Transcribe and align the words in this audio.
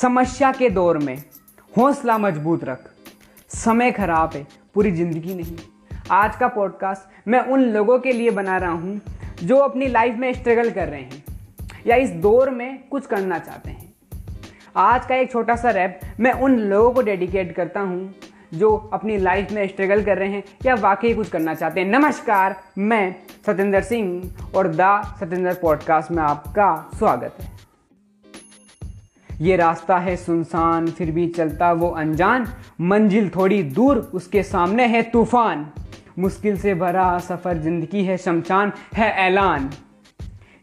समस्या 0.00 0.50
के 0.52 0.68
दौर 0.70 0.98
में 0.98 1.16
हौसला 1.72 2.16
मज़बूत 2.18 2.62
रख। 2.64 2.84
समय 3.50 3.90
खराब 3.92 4.30
है, 4.34 4.46
पूरी 4.74 4.90
ज़िंदगी 4.90 5.34
नहीं। 5.34 5.56
आज 6.10 6.36
का 6.36 6.48
पॉडकास्ट 6.48 7.28
मैं 7.28 7.40
उन 7.46 7.64
लोगों 7.64 7.98
के 7.98 8.12
लिए 8.12 8.30
बना 8.30 8.56
रहा 8.56 8.70
हूँ 8.70 9.00
जो 9.42 9.56
अपनी 9.56 9.86
लाइफ 9.88 10.16
में 10.18 10.32
स्ट्रगल 10.34 10.70
कर 10.70 10.88
रहे 10.88 11.00
हैं 11.00 11.24
या 11.86 11.96
इस 11.96 12.10
दौर 12.22 12.50
में 12.50 12.88
कुछ 12.90 13.06
करना 13.06 13.38
चाहते 13.38 13.70
हैं। 13.70 13.92
आज 14.76 15.06
का 15.06 15.14
एक 15.14 15.32
छोटा 15.32 15.56
सा 15.56 15.70
रैप 15.70 16.00
मैं 16.20 16.32
उन 16.32 16.58
लोगों 16.60 16.92
को 16.92 17.02
डेडिकेट 17.02 17.54
करता 17.56 17.80
हूँ 17.80 18.14
जो 18.54 18.74
अपनी 18.92 19.16
लाइफ 19.18 19.52
में 19.52 19.66
स्ट्रगल 19.68 20.04
कर 20.04 20.18
रहे 20.18 20.28
हैं 20.28 20.42
या 20.66 20.74
वाकई 20.78 21.14
कुछ 21.14 21.28
करना 21.28 21.54
चाहते 21.54 21.80
हैं। 21.80 21.88
नमस्कार, 21.88 22.56
मैं 22.78 23.14
सत्येंद्र 23.46 23.82
सिंह 23.82 24.56
और 24.56 24.74
द 24.74 25.02
सत्येंद्र 25.20 25.54
पॉडकास्ट 25.62 26.10
में 26.10 26.22
आपका 26.22 26.74
स्वागत 26.98 27.36
है। 27.40 27.58
ये 29.40 29.56
रास्ता 29.56 29.98
है 29.98 30.16
सुनसान, 30.16 30.86
फिर 30.86 31.10
भी 31.10 31.26
चलता 31.26 31.72
वो 31.72 31.88
अनजान। 31.88 32.46
मंजिल 32.80 33.28
थोड़ी 33.28 33.62
दूर, 33.62 33.98
उसके 34.14 34.42
सामने 34.42 34.86
है 34.86 35.02
तूफ़ान। 35.02 35.66
मुश्किल 36.18 36.56
से 36.56 36.74
भरा 36.74 37.18
सफ़र 37.18 37.58
ज़िंदगी 37.58 38.04
है 38.04 38.16
शमशान, 38.16 38.72
है 38.94 39.10
ऐलान। 39.26 39.70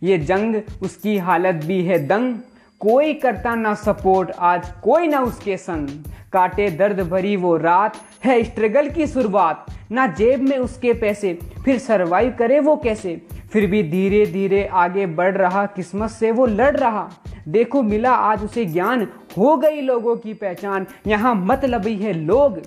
ये 0.03 0.17
जंग, 0.17 0.55
उसकी 0.81 1.17
हालत 1.17 1.63
भी 1.65 1.81
है 1.83 1.97
दंग। 2.07 2.35
कोई 2.81 3.13
करता 3.13 3.55
ना 3.55 3.73
सपोर्ट, 3.73 4.31
आज 4.31 4.71
कोई 4.83 5.07
ना 5.07 5.21
उसके 5.21 5.57
संग। 5.57 5.87
काटे 6.33 6.69
दर्द 6.71 6.99
भरी 7.01 7.35
वो 7.35 7.55
रात, 7.57 7.97
है 8.25 8.43
स्ट्रगल 8.43 8.89
की 8.89 9.07
शुरुआत। 9.07 9.65
ना 9.91 10.07
जेब 10.07 10.41
में 10.41 10.57
उसके 10.57 10.93
पैसे, 10.93 11.33
फिर 11.65 11.77
सरवाइव 11.79 12.35
करे 12.39 12.59
वो 12.59 12.75
कैसे? 12.75 13.21
फिर 13.51 13.65
भी 13.67 13.81
धीरे 13.83 14.25
धीरे 14.25 14.65
आगे 14.65 15.05
बढ़ 15.05 15.35
रहा, 15.35 15.65
किस्मत 15.65 16.09
से 16.09 16.31
वो 16.31 16.45
लड़ 16.45 16.75
रहा। 16.77 17.09
देखो 17.47 17.81
मिला 17.81 18.11
आज 18.11 18.43
उसे 18.43 18.65
ज्ञान, 18.65 19.07
हो 19.37 19.57
गई 19.57 19.81
लोगों 19.81 20.15
की 20.15 20.33
पहचान। 20.33 20.85
यहाँ 21.07 21.35
मतलबी 21.35 21.95
है 21.95 22.13
लोग। 22.13 22.61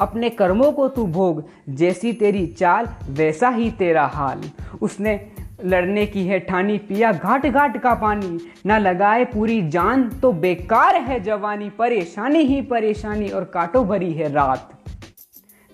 अपने 0.00 0.28
कर्मों 0.30 0.72
को 0.72 0.88
तू 0.88 1.06
भोग, 1.06 1.44
जैसी 1.68 2.12
तेरी 2.12 2.46
चाल, 2.46 2.88
वैसा 3.10 3.48
ही 3.48 3.70
तेरा 3.70 4.06
हाल। 4.06 4.40
उसने 4.82 5.30
लड़ने 5.64 6.06
की 6.06 6.26
है 6.26 6.38
ठानी, 6.38 6.78
पिया 6.78 7.12
घाट 7.12 7.46
घाट 7.46 7.82
का 7.82 7.94
पानी। 7.94 8.38
ना 8.66 8.78
लगाए 8.78 9.24
पूरी 9.24 9.68
जान 9.68 10.08
तो 10.08 10.32
बेकार 10.32 10.96
है 10.96 11.20
जवानी। 11.20 11.70
परेशानी 11.70 12.38
ही 12.38 12.62
परेशानी, 12.62 13.28
और 13.28 13.44
काटो 13.44 13.84
भरी 13.84 14.12
है 14.12 14.32
रात। 14.32 14.83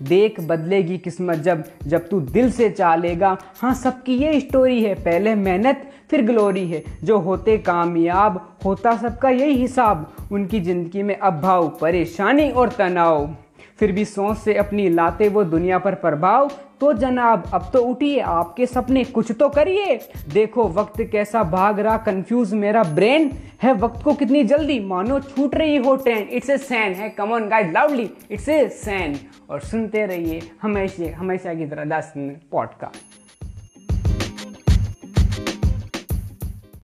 देख 0.03 0.41
बदलेगी 0.41 0.99
किस्मत 0.99 1.39
जब 1.39 1.65
जब 1.87 2.09
तू 2.09 2.21
दिल 2.21 2.51
से 2.51 2.71
चालेगा। 2.71 3.37
हाँ 3.61 3.75
सबकी 3.75 4.15
ये 4.15 4.41
स्टोरी 4.41 4.83
है, 4.83 4.95
पहले 4.95 5.35
मेहनत, 5.35 5.91
फिर 6.11 6.23
ग्लोरी 6.23 6.67
है। 6.69 6.83
जो 7.05 7.19
होते 7.19 7.59
कामयाब, 7.59 8.57
होता 8.65 8.97
सबका 8.97 9.31
यही 9.31 9.55
हिसाब। 9.55 10.13
उनकी 10.33 10.61
ज़िंदगी 10.61 11.03
में 11.03 11.17
अभाव 11.17 11.41
भाव, 11.41 11.69
परेशानी 11.81 12.51
और 12.51 12.69
तनाव। 12.69 13.35
फिर 13.81 13.93
भी 13.93 14.05
सोच 14.05 14.39
से 14.39 14.55
अपनी 14.55 14.89
लाते 14.89 15.29
वो 15.29 15.45
दुनिया 15.45 15.79
पर 15.79 15.95
प्रभाव। 15.95 16.51
तो 16.81 16.93
जनाब, 16.93 17.45
अब 17.55 17.71
तो 17.73 17.83
उठिए, 17.83 18.21
आपके 18.21 18.67
सपने 18.67 19.05
कुछ 19.05 19.33
तो 19.33 19.49
करिए। 19.49 19.99
देखो 20.33 20.69
वक्त 20.69 21.03
कैसा 21.13 21.43
भाग 21.43 21.81
रहा 21.81 21.97
कंफ्यूज 21.99 22.55
मेरा 22.55 22.83
ब्रेन 22.85 23.31
है 23.63 23.73
वक्त 23.75 24.03
को 24.05 24.15
कितनी 24.15 24.43
जल्दी? 24.45 24.79
मानो 24.81 25.21
छूट 25.21 25.55
रही 25.55 25.77
हो 25.77 25.97
ट्रेन 25.97 26.29
इट्स 26.33 26.51
ए 26.51 26.57
सैन 26.59 26.93
है 26.93 27.09
come on 27.09 27.49
guys 27.49 27.73
loudly 27.73 28.11
it's 28.31 28.49
a 28.49 28.69
sign 28.69 29.19
और 29.51 29.61
सुनते 29.61 30.07
रहिए 30.07 30.43
हमेशा 30.63 31.17
हमेशा 31.17 31.55
की 31.55 31.67
तरह 31.67 31.85
दस 31.99 32.13
पॉडकास्ट 32.17 33.20